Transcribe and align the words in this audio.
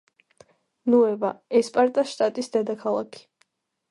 ნუევა-ესპარტას 0.93 2.09
შტატის 2.15 2.51
დედაქალაქი. 2.57 3.23